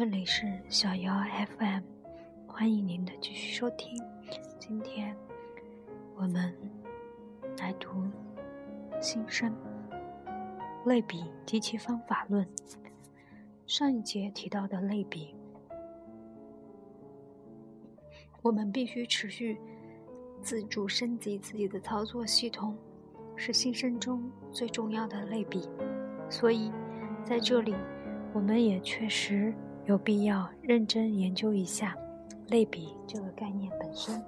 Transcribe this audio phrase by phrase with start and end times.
[0.00, 1.12] 这里是小妖
[1.58, 1.82] FM，
[2.46, 4.02] 欢迎您的继续收听。
[4.58, 5.14] 今天
[6.16, 6.56] 我们
[7.58, 7.90] 来读
[8.98, 9.54] 新生
[10.86, 12.48] 类比及其方法论。
[13.66, 15.34] 上一节提到的类比，
[18.40, 19.60] 我们必须持续
[20.40, 22.74] 自主升级自己的操作系统，
[23.36, 25.68] 是新生中最重要的类比。
[26.30, 26.72] 所以
[27.22, 27.74] 在这里，
[28.32, 29.54] 我们也确实。
[29.86, 31.96] 有必要认真研究一下
[32.48, 34.22] 类比这个概念本身，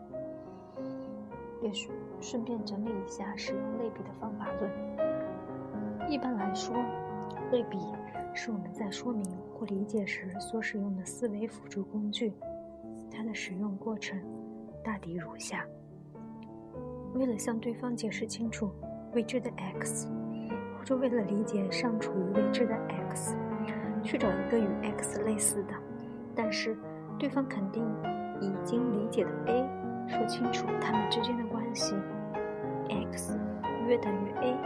[1.62, 4.70] 也顺顺便整理一下使用类比的方法论。
[6.10, 6.74] 一般来说，
[7.52, 7.78] 类比
[8.34, 12.32] 是我们在说明或理解时所使用的思维辅助工具。
[13.10, 14.18] 它的使用过程
[14.82, 15.64] 大抵如下：
[17.14, 18.70] 为了向对方解释清楚
[19.14, 20.08] 未知的 x，
[20.76, 22.74] 或者为了理解尚处于未知的
[23.10, 23.36] x。
[24.02, 25.74] 去找一个与 x 类似的，
[26.34, 26.76] 但是
[27.18, 27.84] 对方肯定
[28.40, 29.68] 已经理解的 a，
[30.08, 31.94] 说清楚它们之间的关系
[32.88, 33.38] ，x
[33.86, 34.56] 约等于 a，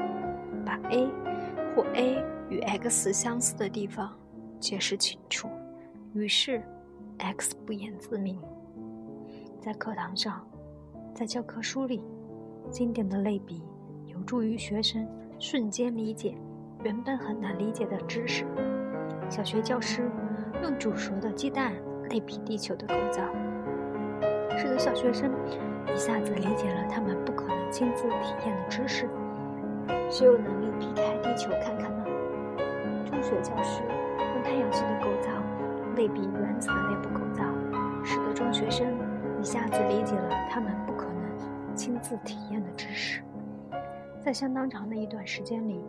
[0.64, 1.08] 把 a
[1.74, 4.16] 或 a 与 x 相似的地方
[4.58, 5.48] 解释清楚，
[6.14, 6.62] 于是
[7.18, 8.38] x 不言自明。
[9.60, 10.46] 在课堂上，
[11.14, 12.02] 在教科书里，
[12.70, 13.62] 经典的类比
[14.06, 15.06] 有助于学生
[15.38, 16.34] 瞬间理解
[16.84, 18.46] 原本很难理解的知识。
[19.28, 20.08] 小学教师
[20.62, 21.72] 用煮熟的鸡蛋
[22.10, 23.22] 类比地球的构造，
[24.56, 25.30] 使得小学生
[25.92, 29.08] 一下子理解了他们不可能亲自体验的知识。
[30.08, 32.04] 谁有能力劈开地球看看呢？
[33.10, 33.82] 中学教师
[34.18, 35.30] 用太阳系的构造
[35.96, 37.44] 类比原子的内部构造，
[38.04, 38.86] 使得中学生
[39.40, 43.20] 一下子理解了他们不可能亲自体验的知识。
[44.20, 45.84] 在相当长的一段时间里，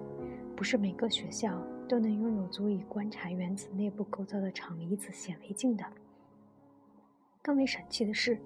[0.55, 1.49] 不是每个学校。
[1.87, 5.85] 都能拥有足以观察原子内部构造的场离子显微镜的。
[7.41, 8.37] 更为神奇的是，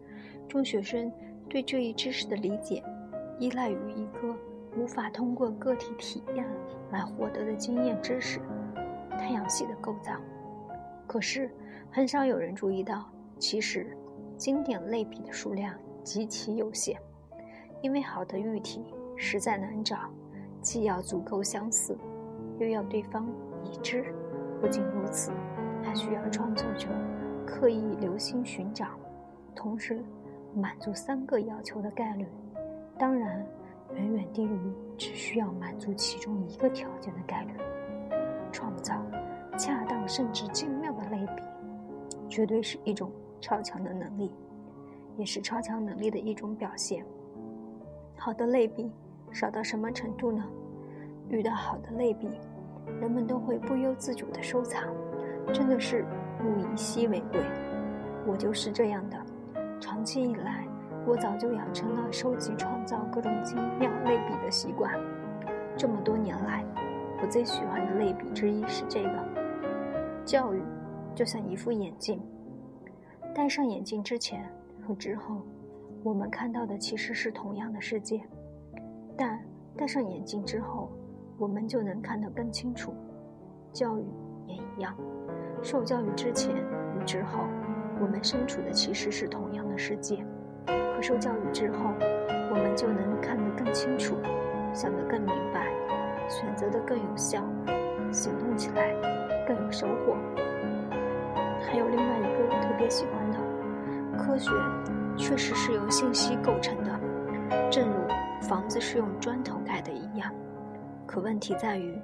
[0.47, 1.11] 中学生
[1.49, 2.83] 对这一知识的理解，
[3.39, 4.35] 依赖于一个
[4.77, 6.45] 无法通过个体体验
[6.91, 8.39] 来获得的经验知识——
[9.17, 10.13] 太阳系的构造。
[11.07, 11.49] 可是，
[11.89, 13.97] 很少有人注意到，其实
[14.37, 16.97] 经典类比的数量极其有限，
[17.81, 18.85] 因为好的喻体
[19.17, 20.09] 实在难找，
[20.61, 21.97] 既要足够相似。
[22.59, 23.27] 又要对方
[23.63, 24.13] 已知，
[24.59, 25.31] 不仅如此，
[25.83, 26.87] 还需要创作者
[27.45, 28.87] 刻意留心寻找，
[29.55, 30.03] 同时
[30.55, 32.25] 满足三个要求的概率，
[32.97, 33.45] 当然
[33.95, 34.59] 远远低于
[34.97, 37.53] 只需要满足其中一个条件的概率。
[38.51, 39.01] 创造
[39.57, 41.43] 恰当甚至精妙的类比，
[42.27, 44.31] 绝对是一种超强的能力，
[45.17, 47.03] 也是超强能力的一种表现。
[48.17, 48.91] 好的类比
[49.31, 50.43] 少到什么程度呢？
[51.31, 52.29] 遇到好的类比。
[52.99, 54.93] 人们都会不由自主地收藏，
[55.53, 56.05] 真的是
[56.43, 57.39] 物以稀为贵。
[58.27, 59.17] 我就是这样的，
[59.79, 60.67] 长期以来，
[61.07, 64.93] 我早就养成了收集、创造各种精妙类比的习惯。
[65.77, 66.65] 这么多年来，
[67.21, 69.25] 我最喜欢的类比之一是这个：
[70.25, 70.61] 教育
[71.15, 72.21] 就像一副眼镜，
[73.33, 74.43] 戴上眼镜之前
[74.85, 75.41] 和之后，
[76.03, 78.21] 我们看到的其实是同样的世界，
[79.15, 79.39] 但
[79.77, 80.91] 戴上眼镜之后。
[81.41, 82.93] 我们就能看得更清楚。
[83.73, 84.05] 教育
[84.45, 84.95] 也一样，
[85.63, 87.39] 受教育之前与之后，
[87.99, 90.17] 我们身处的其实是同样的世界；
[90.67, 91.79] 可受教育之后，
[92.51, 94.15] 我们就能看得更清楚，
[94.71, 95.65] 想得更明白，
[96.29, 97.43] 选择的更有效，
[98.11, 98.93] 行动起来
[99.47, 100.15] 更有收获。
[101.65, 103.39] 还有另外一个特别喜欢的，
[104.15, 104.51] 科学
[105.17, 106.99] 确实是由信息构成的，
[107.71, 107.95] 正如
[108.47, 109.91] 房子是用砖头盖的。
[111.11, 111.99] 可问题在于，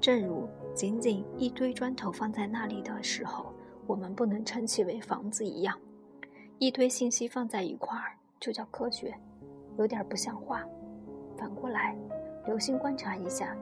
[0.00, 3.54] 正如仅仅一堆砖头放在那里的时候，
[3.86, 5.78] 我们不能称其为房子一样，
[6.58, 9.14] 一堆信息放在一块儿就叫科学，
[9.76, 10.66] 有点不像话。
[11.36, 11.96] 反过来，
[12.46, 13.56] 留心观察一下，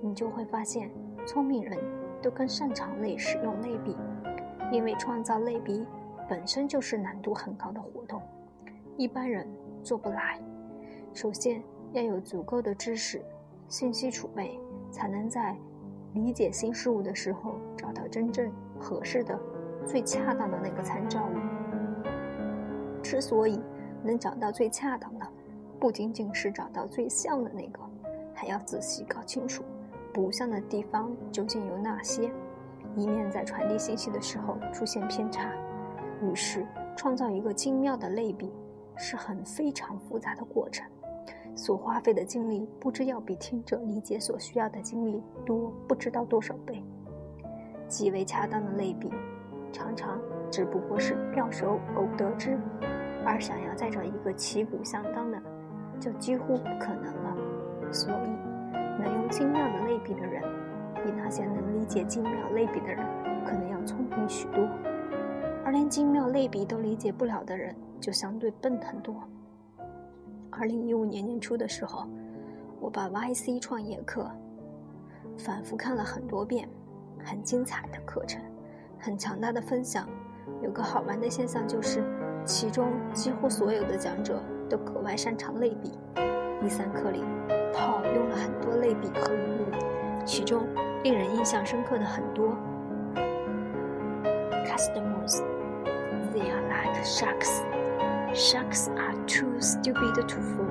[0.00, 0.92] 你就会发现，
[1.26, 1.76] 聪明人
[2.22, 3.96] 都更擅长类使用类比，
[4.70, 5.84] 因为创造类比
[6.28, 8.22] 本身就是难度很高的活动，
[8.96, 9.44] 一般人
[9.82, 10.40] 做不来。
[11.12, 11.60] 首先
[11.94, 13.20] 要有足够的知识。
[13.68, 14.58] 信息储备
[14.90, 15.56] 才能在
[16.14, 19.38] 理解新事物的时候找到真正合适的、
[19.84, 21.36] 最恰当的那个参照物。
[23.02, 23.60] 之所以
[24.02, 25.26] 能找到最恰当的，
[25.78, 27.80] 不仅仅是找到最像的那个，
[28.34, 29.62] 还要仔细搞清楚
[30.12, 32.30] 不像的地方究竟有哪些，
[32.96, 35.52] 以免在传递信息的时候出现偏差。
[36.22, 36.66] 于是，
[36.96, 38.50] 创造一个精妙的类比
[38.96, 40.88] 是很非常复杂的过程。
[41.56, 46.84] 所花费的精力，不知要比听者理解所需要的精力多不知道多少倍。
[47.88, 49.10] 极为恰当的类比，
[49.72, 50.20] 常常
[50.50, 52.58] 只不过是妙手偶得之，
[53.24, 55.40] 而想要再找一个旗鼓相当的，
[55.98, 57.36] 就几乎不可能了。
[57.90, 58.28] 所以，
[59.00, 60.42] 能用精妙的类比的人，
[61.02, 62.98] 比那些能理解精妙类比的人，
[63.46, 64.66] 可能要聪明许多；
[65.64, 69.14] 而连精妙类比都理解不了的人，就相对笨很多。
[70.58, 72.06] 二零一五年年初的时候，
[72.80, 74.26] 我把 YC 创业课
[75.36, 76.66] 反复看了很多遍，
[77.22, 78.40] 很精彩的课程，
[78.98, 80.08] 很强大的分享。
[80.62, 82.02] 有个好玩的现象就是，
[82.46, 85.92] 其中几乎所有的讲者都格外擅长类比。
[86.62, 87.22] 第三课里
[87.74, 90.66] ，Paul 用了很多类比和比喻，其中
[91.04, 92.56] 令人印象深刻的很多。
[94.64, 95.42] Customers,
[96.32, 97.60] they are like sharks.
[98.34, 100.68] Sharks are too stupid to fool.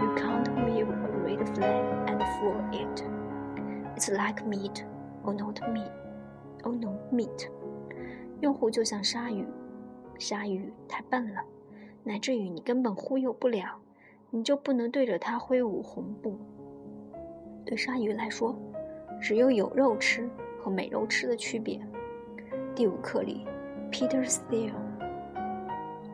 [0.00, 3.04] You can't wave a red flag and fool it.
[3.94, 4.84] It's like meat
[5.22, 5.92] or not meat,
[6.64, 7.48] or no meat.
[8.40, 9.46] 用户就像鲨鱼，
[10.18, 11.40] 鲨鱼太笨了，
[12.04, 13.78] 乃至于你根本忽悠不了。
[14.30, 16.36] 你就不能对着它挥舞红布。
[17.64, 18.56] 对鲨鱼来说，
[19.20, 20.28] 只有有肉吃
[20.60, 21.80] 和没肉吃的区别。
[22.74, 23.46] 第五课里
[23.90, 24.72] peter's tale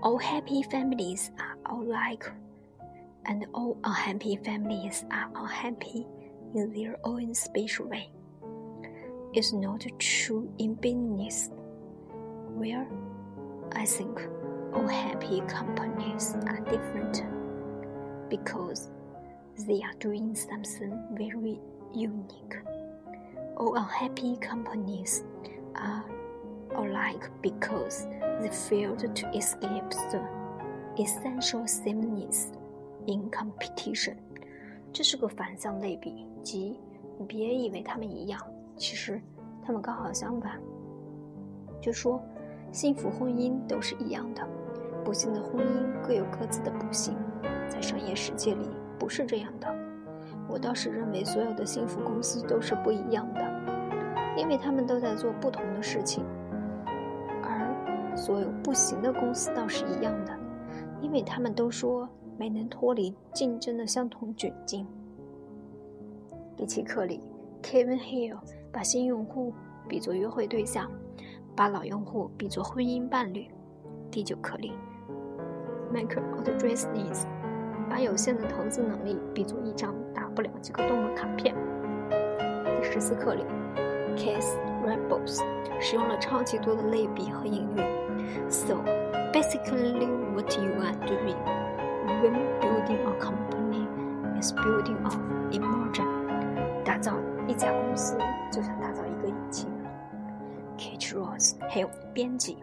[0.04, 2.30] Thiel：All happy families are alike,
[3.24, 6.06] and all unhappy families are unhappy
[6.54, 8.10] in their own special way.
[9.32, 11.50] It's not true in business,
[12.54, 12.86] where
[13.72, 14.20] I think
[14.74, 17.24] all happy companies are different
[18.28, 18.90] because
[19.66, 21.58] they are doing something very
[21.94, 22.56] unique.
[23.56, 25.24] All unhappy companies
[25.76, 26.04] are
[26.74, 28.06] alike because
[28.40, 30.20] they failed to escape the
[30.96, 32.48] essential sameness
[33.06, 34.16] in competition.
[34.92, 36.78] 这是个反向类比，即
[37.18, 38.40] 你别以为他们一样，
[38.76, 39.20] 其实
[39.64, 40.60] 他们刚好相反。
[41.80, 42.22] 就说
[42.72, 44.46] 幸福婚姻都是一样的，
[45.04, 47.16] 不幸的婚姻各有各自的不幸。
[47.68, 48.68] 在商业世界里，
[48.98, 49.74] 不是这样的。
[50.48, 53.40] 我倒是认为，所有的幸福公司都是不一样的，
[54.36, 56.22] 因为他们都在做不同的事情；
[58.16, 60.38] 所有不行的公司倒是一样的，
[61.00, 62.08] 因为他们都说
[62.38, 64.86] 没能脱离竞争的相同窘境。
[66.56, 67.20] 第七课里
[67.62, 68.38] ，Kevin Hill
[68.72, 69.52] 把新用户
[69.88, 70.90] 比作约会对象，
[71.56, 73.46] 把老用户比作婚姻伴侣。
[74.10, 74.72] 第九课里
[75.92, 77.26] ，Michael Aldridge。
[77.86, 81.54] 把有限的投资能力比作一张打不了几个洞的卡片。
[82.08, 83.44] 第十四课里
[84.16, 85.42] ，Case Rebels
[85.78, 87.93] 使用了超级多的类比和隐喻。
[89.53, 91.37] So basically, what you are doing
[92.21, 93.87] when building a company
[94.39, 95.11] is building a
[95.51, 96.83] emotion。
[96.83, 97.13] 打造
[97.47, 98.17] 一家公司
[98.51, 99.69] 就像打造一个引擎。
[100.77, 102.57] Catch Ross 还有编辑，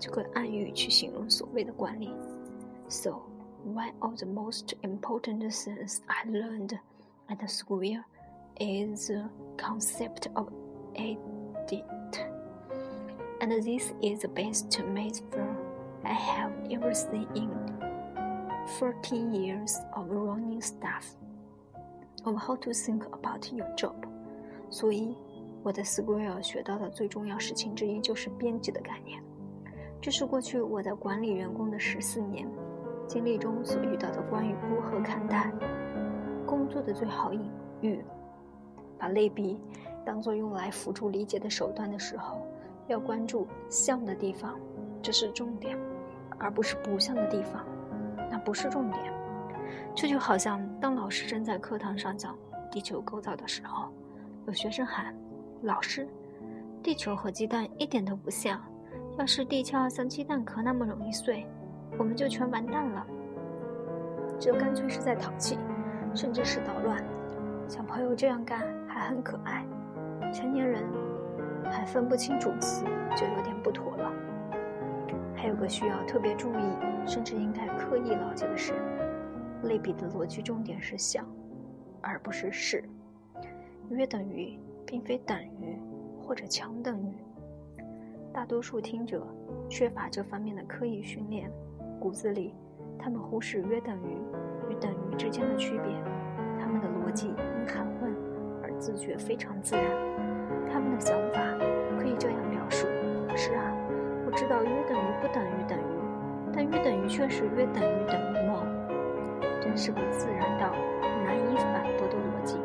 [0.00, 2.12] 这个暗喻去形容所谓的管理。
[2.88, 3.22] So
[3.64, 6.76] one of the most important things I learned
[7.28, 8.02] at school
[8.58, 10.48] is the concept of
[10.94, 11.84] edit.
[13.40, 15.43] And this is the best metaphor
[16.05, 17.49] I have everything in
[18.79, 21.15] 40 years of running stuff
[22.23, 23.95] of how to think about your job.
[24.69, 25.17] 所以，
[25.63, 29.21] 我在 Square 学到的最重要事情之一就是编辑的概念。
[29.99, 32.47] 这是过去我在管理员工的十四年。
[33.07, 35.51] 经历中所遇到的关于如何看待
[36.45, 38.03] 工作的最好隐喻，
[38.97, 39.59] 把类比
[40.03, 42.37] 当做用来辅助理解的手段的时候，
[42.87, 44.59] 要关注像的地方，
[45.03, 45.77] 这是重点，
[46.39, 47.65] 而不是不像的地方，
[48.29, 49.13] 那不是重点。
[49.95, 52.37] 这就好像当老师正在课堂上讲
[52.71, 53.91] 地球构造的时候，
[54.47, 55.15] 有学生喊
[55.63, 56.07] ：“老师，
[56.83, 58.61] 地球和鸡蛋一点都不像，
[59.17, 61.45] 要是地壳像鸡蛋壳那么容易碎。”
[61.97, 63.07] 我们就全完蛋了，
[64.37, 65.57] 这干脆是在淘气，
[66.13, 67.01] 甚至是捣乱。
[67.69, 69.65] 小朋友这样干还很可爱，
[70.33, 70.83] 成年人
[71.71, 72.83] 还分不清主次，
[73.15, 74.11] 就有点不妥了。
[75.45, 78.73] 还有个需要特别注意，甚至应该刻意牢记的是，
[79.61, 81.23] 类比的逻辑重点是想，
[82.01, 82.83] 而不是是。
[83.91, 85.79] 约等于并非等于
[86.19, 87.13] 或者强等于，
[88.33, 89.23] 大多数听者
[89.69, 91.47] 缺乏这方面的刻意训练。
[91.99, 92.55] 骨子里，
[92.97, 94.17] 他们忽视约等于
[94.71, 95.93] 与等于之间的区别。
[96.59, 98.11] 他们的逻辑因含混
[98.63, 99.85] 而自觉非常自然。
[100.67, 101.39] 他们的想法
[101.99, 102.87] 可以这样描述：
[103.35, 103.74] 是啊，
[104.35, 108.67] 知道约等于不等于等于，但约等于却是约等于等于吗？
[109.61, 110.71] 真是个自然到
[111.23, 112.57] 难以反驳的逻辑。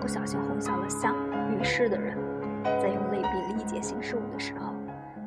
[0.00, 1.16] 不小心混淆了像
[1.50, 2.18] 与是的人，
[2.62, 4.74] 在用类比理解新事物的时候，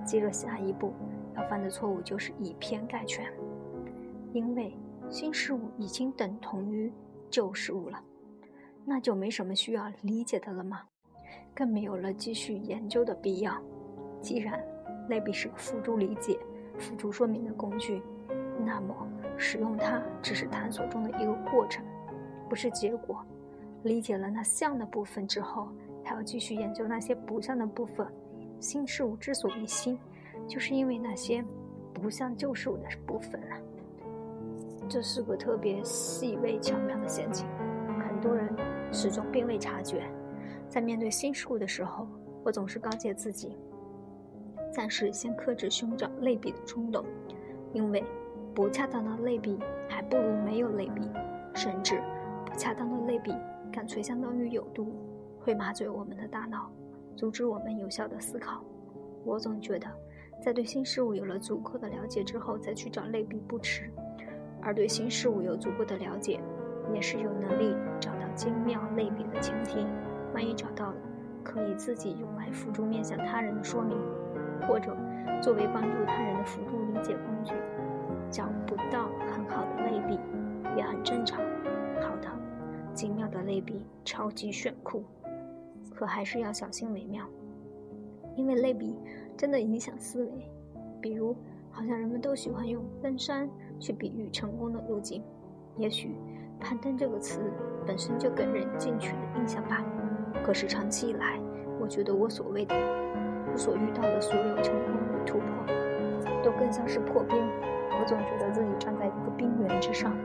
[0.06, 0.94] 接着下一步
[1.36, 3.26] 要犯的错误就是以偏概全，
[4.34, 4.72] 因为
[5.10, 6.94] 新事物已经等同于
[7.30, 8.00] 旧事物了，
[8.86, 10.84] 那就没什么需要理解的了吗？
[11.56, 13.60] 更没有了继续研究的必要。
[14.22, 14.64] 既然
[15.10, 16.40] 类比是个辅助理解、
[16.78, 18.02] 辅助说明的工具，
[18.66, 18.96] 那么
[19.38, 21.84] 使用它只是探索中的一个过程，
[22.50, 23.24] 不是结果。
[23.84, 25.70] 理解了那像的部分之后，
[26.04, 28.06] 还要继续研究那些不像的部分。
[28.60, 30.00] 新事物之所以新，
[30.48, 31.46] 就是因为那些
[31.94, 33.58] 不像旧事物的部分啊。
[34.90, 37.46] 这是个特别细微巧妙的陷阱，
[38.08, 38.50] 很多人
[38.92, 40.10] 始终并未察觉。
[40.68, 42.08] 在面对新事物的时候，
[42.44, 43.58] 我总是告诫自己，
[44.72, 47.06] 暂时先克制寻找类比的冲动，
[47.74, 48.04] 因为
[48.54, 51.10] 不恰当的类比还不如没有类比，
[51.54, 52.02] 甚至
[52.46, 53.34] 不恰当的类比
[53.72, 54.94] 干脆相当于有毒，
[55.40, 56.72] 会麻醉我们的大脑。
[57.16, 58.64] 阻止我们有效的思考。
[59.26, 59.88] 我总觉得，
[60.40, 63.92] 在对新事物有了足够的了解之后，再去找类比不迟。
[64.62, 66.40] 而对新事物有足够的了解，
[66.94, 69.86] 也是有能力找到精妙类比的前提。
[70.34, 70.98] 万一找到了，
[71.44, 73.98] 可以自己用来辅助面向他人的说明，
[74.66, 74.96] 或者
[75.42, 77.54] 作为帮助他人的辅助理解工具。
[78.30, 80.20] 找不到很好的类比，
[80.76, 81.40] 也很正常。
[82.02, 82.30] 好的，
[82.94, 85.04] 精妙的类比超级炫酷。
[85.96, 87.26] 可还是要小心为妙，
[88.36, 88.96] 因为类比
[89.38, 90.32] 真的影响思维。
[91.02, 91.36] 比如，
[91.72, 93.50] 好像人们都喜欢用登山
[93.80, 95.24] 去比喻成功的路径，
[95.78, 96.16] 也许
[96.60, 97.40] “攀登”这个词
[97.86, 99.84] 本身就给人进取的印象吧。
[100.44, 101.40] 可是长期以来，
[101.80, 102.76] 我觉得我所谓的、
[103.58, 105.48] 所遇到的所有成功与突破，
[106.44, 107.38] 都更像是破冰。
[108.00, 110.16] 我总觉得自己站在一个冰原之上，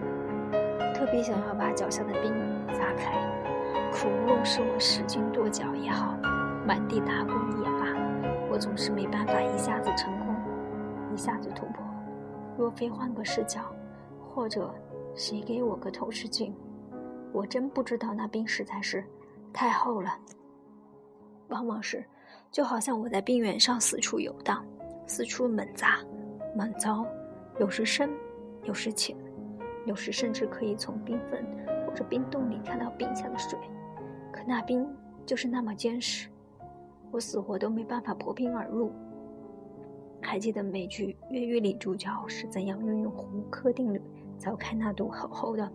[0.95, 2.33] 特别想要把脚下的冰
[2.69, 3.19] 砸开。
[3.91, 6.15] 可无论是我使劲跺脚也好，
[6.67, 7.87] 满地打滚也罢，
[8.51, 10.35] 我总是没办法一下子成功，
[11.13, 11.85] 一下子突破。
[12.59, 13.61] 若非换个视角，
[14.35, 14.73] 或者
[15.15, 16.55] 谁给我个透视镜，
[17.33, 19.03] 我真不知道那冰实在是
[19.53, 20.11] 太厚了。
[21.49, 22.05] 往往是，
[22.53, 24.63] 就好像我在冰原上四处游荡，
[25.07, 26.01] 四处猛砸、
[26.55, 27.07] 猛凿，
[27.59, 28.11] 有时深，
[28.65, 29.17] 有时浅，
[29.87, 31.43] 有时甚至可以从冰缝
[31.87, 33.59] 或者冰洞里看到冰下的水。
[34.31, 34.87] 可那冰
[35.25, 36.29] 就是那么坚实，
[37.11, 38.93] 我死活都没办法破冰而入。
[40.21, 44.01] 还记得美剧《越狱》里主角是怎样运用胡克定律
[44.39, 45.67] 凿开那堵厚厚的、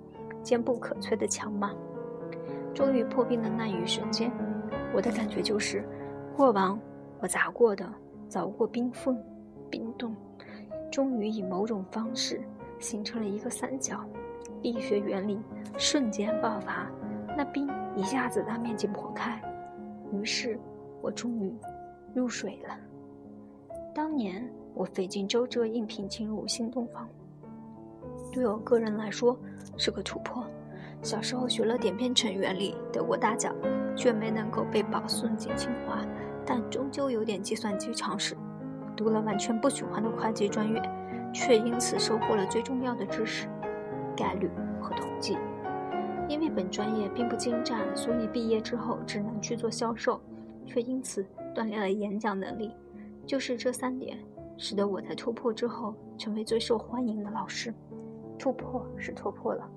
[0.43, 1.73] 坚不可摧的墙吗？
[2.71, 4.31] 终于破冰的那一瞬间，
[4.93, 5.83] 我的感觉就是，
[6.37, 6.79] 过往
[7.19, 7.91] 我砸过的、
[8.29, 9.19] 凿过冰缝、
[9.71, 10.15] 冰洞，
[10.91, 12.39] 终于以某种方式
[12.77, 14.05] 形成了一个三角，
[14.61, 15.39] 力学原理
[15.79, 16.87] 瞬间爆发，
[17.35, 17.67] 那冰。
[17.95, 19.41] 一下子大面积破开，
[20.13, 20.59] 于是
[21.01, 21.51] 我终于
[22.13, 22.77] 入水了。
[23.95, 27.09] 当年我费尽周折应聘进入新东方，
[28.31, 29.35] 对我个人来说
[29.75, 30.45] 是个突破。
[31.01, 33.55] 小时候学了点编程原理得过大奖，
[33.95, 36.05] 却没能够被保送进清华，
[36.47, 38.35] 但终究有点计算机常识。
[38.95, 40.81] 读了完全不喜欢的会计专业，
[41.31, 43.47] 却因此收获了最重要的知识——
[44.17, 44.49] 概率
[44.81, 45.37] 和统计。
[46.27, 50.19] 因为本专业并不精湛，所以毕业之后只能去做销售，
[50.65, 51.23] 却因此
[51.53, 52.73] 锻炼了演讲能力。
[53.25, 54.17] 就是这三点，
[54.57, 57.73] 使得我在突破之后成为最受欢迎的老师。
[58.39, 59.69] 突破是突破了，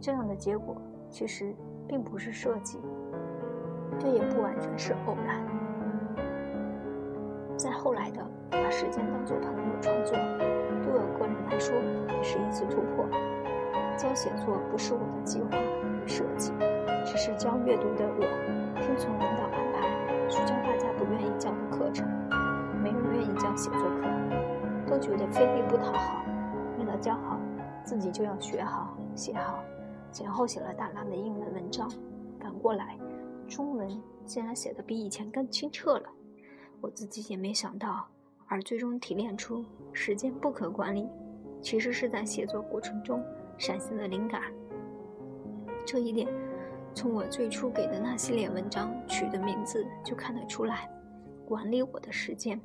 [0.00, 0.76] 这样的结果
[1.08, 1.54] 其实
[1.86, 2.78] 并不是设计，
[3.98, 5.65] 这也不完全是偶然。
[7.56, 10.14] 在后来的把时间当做朋友创作，
[10.82, 11.74] 对我个人来说
[12.14, 13.06] 也是一次突破。
[13.96, 16.52] 教写作不是我的计划与设计，
[17.04, 18.20] 只是教阅读的我
[18.82, 22.06] 听从领导安排去教大家不愿意教的课程。
[22.82, 24.06] 没人愿意教写作课，
[24.86, 26.22] 都觉得费力不讨好。
[26.78, 27.40] 为了教好，
[27.82, 29.58] 自己就要学好、写好。
[30.12, 31.90] 前后写了大量的英文文章，
[32.38, 32.98] 反过来，
[33.48, 33.88] 中文
[34.26, 36.08] 竟然写得比以前更清澈了。
[36.86, 38.06] 我自己也没想到，
[38.46, 41.08] 而最终提炼出时间不可管理，
[41.60, 43.20] 其实是在写作过程中。
[43.58, 44.42] 闪现的灵感，
[45.84, 46.28] 这一点
[46.94, 50.88] 从我最初给的那系列文章取的名字就看得出来。
[51.44, 52.60] 管理我的时间，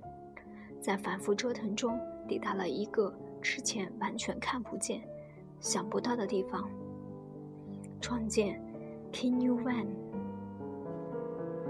[0.80, 3.12] 在反复折腾中抵达了一个
[3.42, 5.02] 之前完全看不见、
[5.60, 6.70] 想不到的地方。
[8.00, 8.62] 创建
[9.14, 9.88] Kinu One，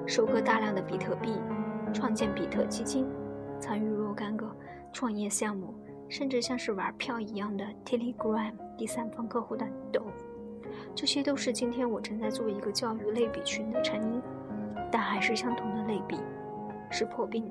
[0.06, 1.32] 收割大量的比特币，
[1.94, 3.06] 创建比特基金，
[3.60, 4.50] 参与若干个
[4.92, 5.74] 创业项目。
[6.10, 10.02] 甚至像是玩票一样的 Telegram 第三方客户端都，
[10.94, 14.22] 这些都是今天我正在做一个教育类比群的成因。
[14.92, 16.18] 但还是相同的类比，
[16.90, 17.50] 是破冰，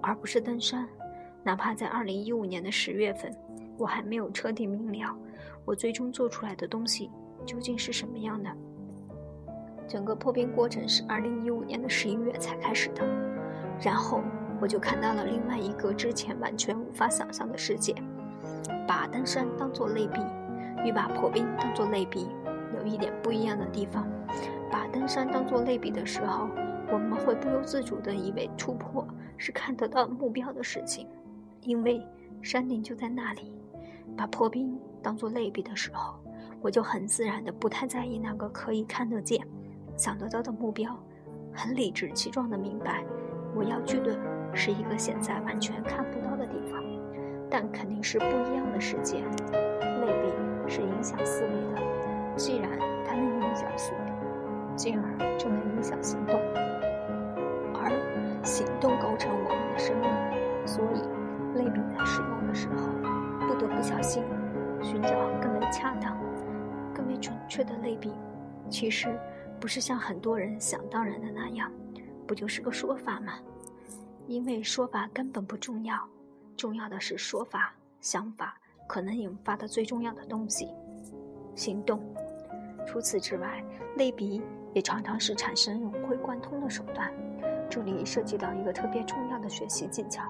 [0.00, 0.88] 而不是登山。
[1.42, 3.36] 哪怕在二零一五年的十月份，
[3.76, 5.14] 我还没有彻底明了
[5.66, 7.10] 我最终做出来的东西
[7.44, 8.50] 究竟是什么样的。
[9.86, 13.04] 整个破冰过程是二零一五年的十一月才开始的，
[13.80, 14.22] 然后
[14.60, 17.94] 我就看到了另外一个之前完全无法想象的世界。
[18.86, 20.20] 把登山当做类比，
[20.84, 22.28] 与把破冰当做类比，
[22.76, 24.06] 有一点不一样的地方。
[24.70, 26.48] 把登山当做类比的时候，
[26.92, 29.06] 我们会不由自主地以为突破
[29.36, 31.08] 是看得到目标的事情，
[31.62, 32.04] 因为
[32.42, 33.52] 山顶就在那里。
[34.16, 36.14] 把破冰当做类比的时候，
[36.60, 39.40] 我就很自然地不太在意那个可以看得见、
[39.96, 40.98] 想得到的目标，
[41.52, 43.04] 很理直气壮地明白，
[43.54, 44.16] 我要去的
[44.54, 46.82] 是一个现在完全看不到的地方，
[47.50, 49.18] 但肯定是不一样的世界。
[49.18, 51.82] 类比是影响思维的，
[52.36, 52.70] 既然
[53.04, 54.10] 它能影响思维。
[54.76, 56.40] 进而就能影响行动，
[57.74, 57.90] 而
[58.42, 60.08] 行动构成我们的生命。
[60.64, 62.88] 所以，类比在使用的时候，
[63.46, 64.22] 不得不小心，
[64.80, 65.10] 寻找
[65.42, 66.16] 更为恰当、
[66.94, 68.10] 更为准确的类比。
[68.70, 69.14] 其实，
[69.58, 71.70] 不是像很多人想当然的那样，
[72.30, 73.40] 不就是个说法吗？
[74.28, 76.08] 因为说法根本不重要，
[76.56, 78.56] 重要的是说法、想法
[78.86, 80.68] 可能引发的最重要的东西——
[81.56, 82.00] 行动。
[82.86, 83.64] 除此之外，
[83.96, 84.40] 类比。
[84.72, 87.12] 也常常是产生融会贯通的手段。
[87.68, 90.22] 这里涉及到一个特别重要的学习技巧：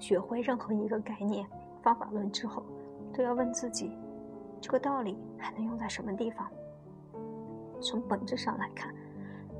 [0.00, 1.46] 学会任何一个概念、
[1.84, 2.64] 方法论之后，
[3.14, 3.96] 都要问自己，
[4.60, 6.50] 这个道理还能用在什么地方？
[7.80, 8.92] 从本质上来看，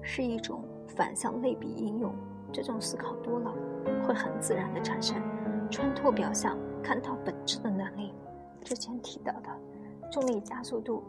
[0.03, 2.15] 是一种反向类比应用。
[2.53, 3.53] 这种思考多了，
[4.07, 5.17] 会很自然的产生
[5.71, 8.13] 穿透表象、看到本质的能力。
[8.63, 9.51] 之前提到的
[10.11, 11.03] 重力加速度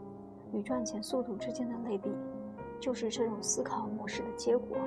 [0.52, 2.10] 与赚钱速度之间的类比。
[2.80, 4.78] 就是这种思考模式的结果。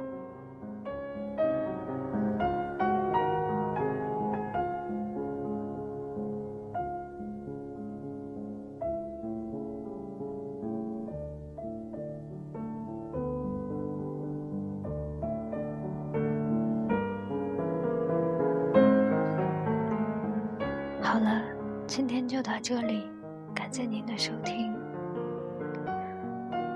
[22.02, 23.08] 今天就到这里，
[23.54, 24.74] 感谢您的收听。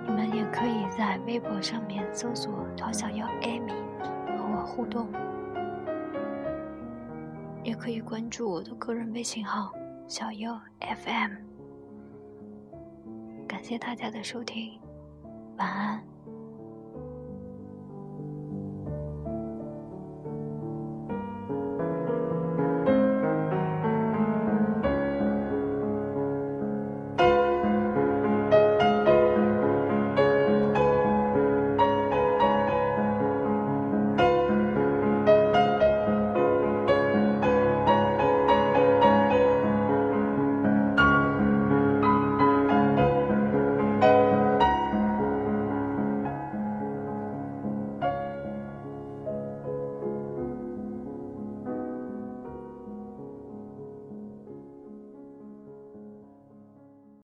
[0.05, 3.71] 你们也可以在微博上面搜索“陶小妖艾米”
[4.37, 5.07] 和我互动，
[7.63, 9.73] 也可以关注我的个人微信号
[10.07, 11.31] “小妖 FM”。
[13.47, 14.79] 感谢大家的收听，
[15.57, 16.03] 晚安。